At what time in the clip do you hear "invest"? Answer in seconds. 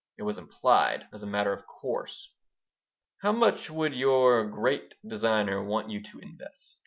6.17-6.79